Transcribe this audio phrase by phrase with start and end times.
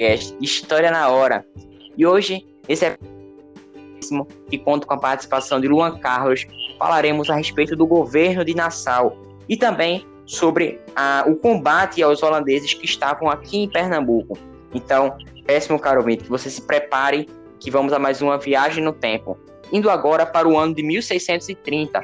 [0.00, 1.44] podcast História na Hora.
[1.96, 2.96] E hoje, esse é
[4.48, 6.46] que conta com a participação de Luan Carlos,
[6.78, 9.16] falaremos a respeito do governo de Nassau
[9.46, 14.38] e também sobre a, o combate aos holandeses que estavam aqui em Pernambuco.
[14.72, 17.28] Então, péssimo caro ouvinte, você se prepare
[17.60, 19.36] que vamos a mais uma viagem no tempo,
[19.70, 22.02] indo agora para o ano de 1630,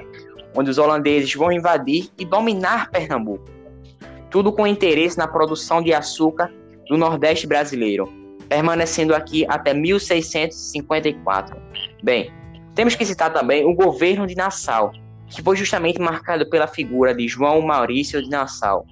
[0.54, 3.44] onde os holandeses vão invadir e dominar Pernambuco.
[4.30, 6.52] Tudo com interesse na produção de açúcar
[6.88, 8.12] do Nordeste brasileiro,
[8.48, 11.56] permanecendo aqui até 1654.
[12.02, 12.32] Bem,
[12.74, 14.92] temos que citar também o governo de Nassau,
[15.28, 18.86] que foi justamente marcado pela figura de João Maurício de Nassau,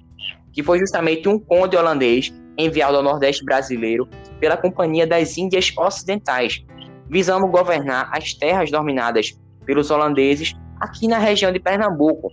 [0.51, 4.07] que foi justamente um conde holandês enviado ao Nordeste brasileiro
[4.39, 6.63] pela Companhia das Índias Ocidentais,
[7.09, 12.31] visando governar as terras dominadas pelos holandeses aqui na região de Pernambuco.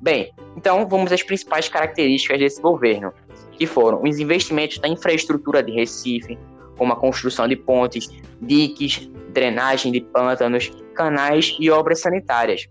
[0.00, 3.12] Bem, então vamos às principais características desse governo,
[3.56, 6.38] que foram os investimentos na infraestrutura de Recife,
[6.76, 8.08] como a construção de pontes,
[8.40, 12.66] diques, drenagem de pântanos, canais e obras sanitárias,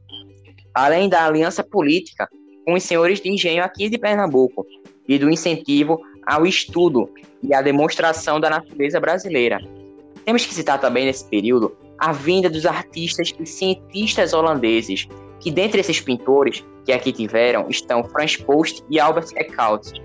[0.73, 2.28] além da aliança política
[2.66, 4.66] com os senhores de engenho aqui de Pernambuco
[5.08, 7.09] e do incentivo ao estudo
[7.42, 9.59] e à demonstração da natureza brasileira.
[10.25, 15.08] Temos que citar também nesse período a vinda dos artistas e cientistas holandeses,
[15.40, 20.02] que dentre esses pintores que aqui tiveram estão Frans Post e Albert Eckhout.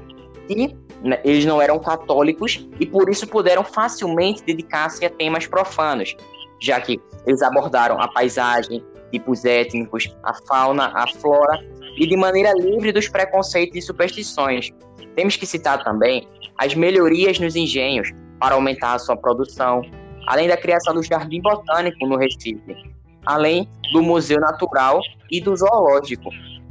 [1.03, 6.17] Né, eles não eram católicos e por isso puderam facilmente dedicar-se a temas profanos,
[6.61, 8.83] já que eles abordaram a paisagem,
[9.13, 11.65] tipos étnicos, a fauna, a flora
[11.97, 14.73] e de maneira livre dos preconceitos e superstições.
[15.15, 16.27] Temos que citar também
[16.57, 18.11] as melhorias nos engenhos
[18.41, 19.83] para aumentar a sua produção,
[20.27, 22.77] além da criação do Jardim Botânico no Recife,
[23.25, 26.31] além do Museu Natural e do Zoológico,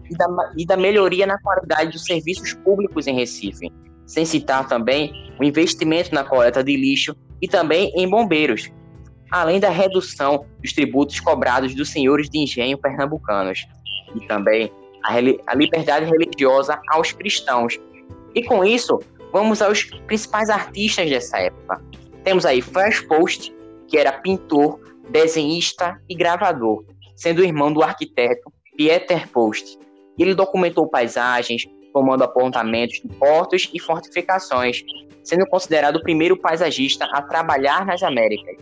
[0.09, 0.27] e da,
[0.57, 3.71] e da melhoria na qualidade dos serviços públicos em Recife,
[4.05, 8.71] sem citar também o investimento na coleta de lixo e também em bombeiros,
[9.31, 13.67] além da redução dos tributos cobrados dos senhores de engenho pernambucanos,
[14.15, 14.71] e também
[15.03, 15.13] a,
[15.51, 17.79] a liberdade religiosa aos cristãos.
[18.33, 18.99] E com isso,
[19.31, 21.81] vamos aos principais artistas dessa época.
[22.23, 23.53] Temos aí Franz Post,
[23.87, 24.79] que era pintor,
[25.09, 26.83] desenhista e gravador,
[27.15, 29.79] sendo irmão do arquiteto Pieter Post.
[30.17, 34.83] Ele documentou paisagens, tomando apontamentos de portos e fortificações,
[35.23, 38.55] sendo considerado o primeiro paisagista a trabalhar nas Américas.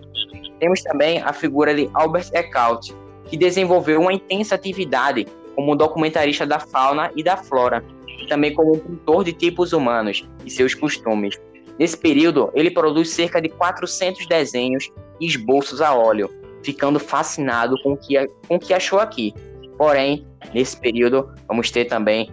[0.60, 2.96] Temos também a figura de Albert Eckhout,
[3.26, 7.84] que desenvolveu uma intensa atividade como documentarista da fauna e da flora,
[8.22, 11.40] e também como pintor de tipos humanos e seus costumes.
[11.78, 14.90] Nesse período, ele produz cerca de 400 desenhos
[15.20, 16.30] e esboços a óleo,
[16.64, 18.16] ficando fascinado com o que,
[18.48, 19.34] com o que achou aqui.
[19.78, 22.30] Porém, nesse período, vamos ter também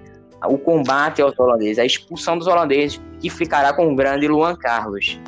[0.46, 5.18] o combate aos holandeses, a expulsão dos holandeses, que ficará com o grande Luan Carlos.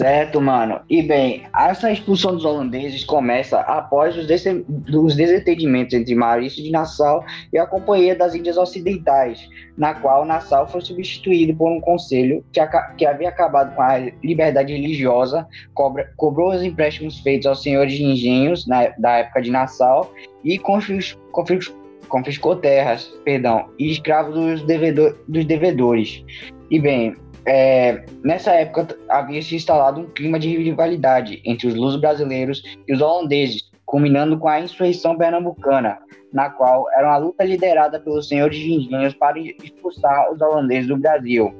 [0.00, 0.80] Certo, mano.
[0.88, 6.70] E bem, essa expulsão dos holandeses começa após os, des os desentendimentos entre Maurício de
[6.70, 7.22] Nassau
[7.52, 9.46] e a Companhia das Índias Ocidentais,
[9.76, 12.62] na qual Nassau foi substituído por um conselho que,
[12.96, 15.46] que havia acabado com a liberdade religiosa,
[16.16, 21.44] cobrou os empréstimos feitos aos senhores de engenhos na, da época de Nassau e confiscou,
[22.08, 26.24] confiscou terras, perdão, e escravos dos, devedor, dos devedores.
[26.70, 27.14] E bem,
[27.46, 32.92] é, nessa época havia se instalado um clima de rivalidade entre os lusos brasileiros e
[32.92, 35.98] os holandeses, culminando com a insurreição pernambucana,
[36.32, 40.96] na qual era uma luta liderada pelos senhores de engenhos para expulsar os holandeses do
[40.96, 41.52] Brasil.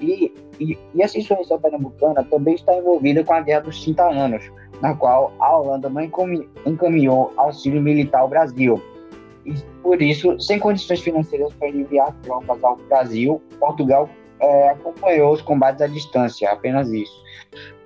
[0.00, 4.50] E, e, e, essa insurreição pernambucana também está envolvida com a Guerra dos 30 Anos,
[4.80, 5.88] na qual a Holanda
[6.66, 8.82] encaminhou auxílio militar ao Brasil.
[9.46, 14.08] E por isso, sem condições financeiras para enviar tropas ao Brasil, Portugal
[14.42, 17.22] é, acompanhou os combates à distância, apenas isso.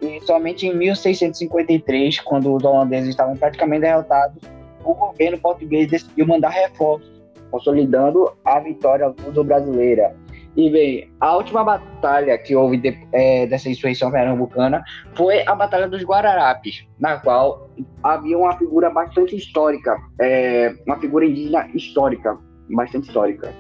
[0.01, 4.43] E somente em 1653, quando os holandeses estavam praticamente derrotados,
[4.85, 7.11] o governo português decidiu mandar reforços,
[7.51, 10.15] consolidando a vitória luso-brasileira.
[10.57, 14.83] E bem, a última batalha que houve de, é, dessa insurreição pernambucana
[15.15, 17.69] foi a Batalha dos Guararapes, na qual
[18.03, 22.39] havia uma figura bastante histórica, é, uma figura indígena histórica,
[22.71, 23.53] bastante histórica,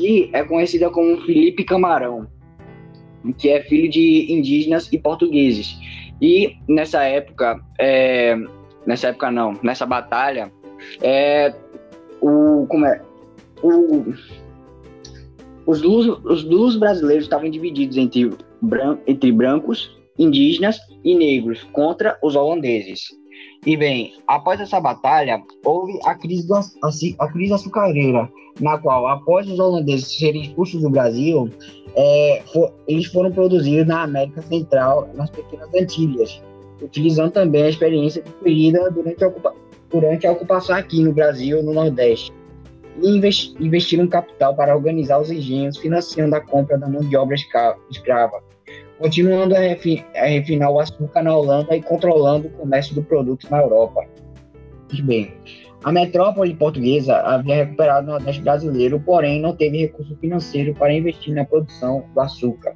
[0.00, 2.26] que é conhecida como Felipe Camarão,
[3.36, 5.76] que é filho de indígenas e portugueses.
[6.22, 8.34] E nessa época, é,
[8.86, 10.50] nessa época não, nessa batalha,
[11.02, 11.54] é,
[12.20, 13.02] o, como é,
[13.62, 14.06] o,
[15.66, 18.30] os luz, os luz brasileiros estavam divididos entre,
[18.62, 23.19] bran, entre brancos, indígenas e negros contra os holandeses.
[23.66, 26.62] E bem, após essa batalha, houve a crise, do, a,
[27.18, 31.50] a crise açucareira, na qual, após os holandeses serem expulsos do Brasil,
[31.94, 36.42] é, for, eles foram produzidos na América Central, nas Pequenas Antilhas,
[36.80, 39.54] utilizando também a experiência adquirida durante a, ocupa,
[39.90, 42.32] durante a ocupação aqui no Brasil, no Nordeste.
[43.02, 43.16] E
[43.60, 47.36] investiram capital para organizar os engenhos, financiando a compra da mão de obra
[47.90, 48.42] escrava
[49.00, 53.58] continuando a, a refinar o açúcar na Holanda e controlando o comércio do produto na
[53.58, 54.04] Europa.
[55.04, 55.32] Bem,
[55.82, 61.34] a metrópole portuguesa havia recuperado o Nordeste brasileiro, porém não teve recurso financeiro para investir
[61.34, 62.74] na produção do açúcar.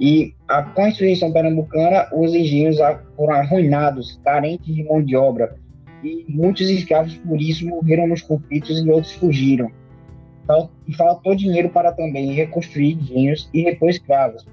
[0.00, 2.78] E a, com a insurreição pernambucana, os engenhos
[3.14, 5.54] foram arruinados, carentes de mão de obra,
[6.02, 9.70] e muitos escravos por isso morreram nos conflitos e outros fugiram.
[10.88, 14.46] E faltou dinheiro para também reconstruir engenhos e repor escravos,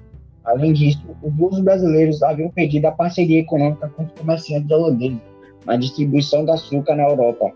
[0.44, 5.20] Além disso, os usos brasileiros haviam pedido a parceria econômica com os comerciantes holandeses
[5.66, 7.52] na distribuição do açúcar na Europa.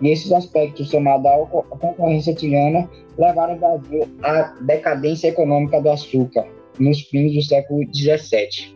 [0.00, 2.88] E esses aspectos, somados à concorrência tirana,
[3.18, 6.46] levaram o Brasil à decadência econômica do açúcar
[6.78, 8.74] nos fins do século XVII.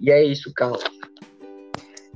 [0.00, 0.82] E é isso, Carlos.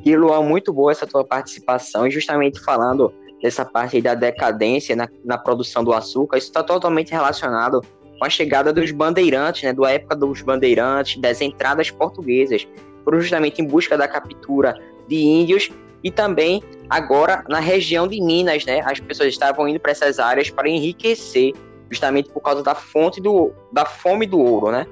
[0.04, 5.08] E Luan, muito boa essa tua participação, e justamente falando dessa parte da decadência na,
[5.24, 7.80] na produção do açúcar, isso está totalmente relacionado
[8.18, 12.66] com a chegada dos bandeirantes, né, da época dos bandeirantes, das entradas portuguesas,
[13.04, 14.74] foram justamente em busca da captura
[15.08, 15.70] de índios
[16.02, 20.50] e também agora na região de Minas, né, as pessoas estavam indo para essas áreas
[20.50, 21.52] para enriquecer,
[21.90, 24.86] justamente por causa da fonte do, da fome do ouro, né?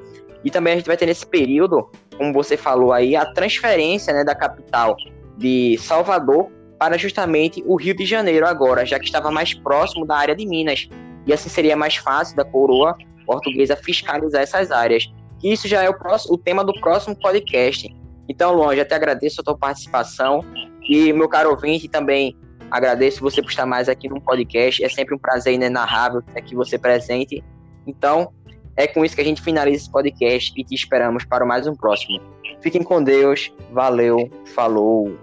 [0.44, 4.22] E também a gente vai ter nesse período, como você falou aí, a transferência, né,
[4.22, 4.96] da capital
[5.36, 10.16] de Salvador para justamente o Rio de Janeiro agora, já que estava mais próximo da
[10.16, 10.88] área de Minas.
[11.26, 15.12] E assim seria mais fácil da coroa portuguesa fiscalizar essas áreas.
[15.42, 17.88] E isso já é o, próximo, o tema do próximo podcast.
[18.28, 20.40] Então, Luan, já te agradeço a tua participação
[20.88, 22.36] e, meu caro ouvinte, também
[22.70, 24.82] agradeço você por estar mais aqui no podcast.
[24.82, 27.44] É sempre um prazer inenarrável ter aqui você presente.
[27.86, 28.32] Então,
[28.76, 31.74] é com isso que a gente finaliza esse podcast e te esperamos para mais um
[31.74, 32.20] próximo.
[32.60, 33.52] Fiquem com Deus.
[33.70, 34.30] Valeu.
[34.54, 35.16] Falou.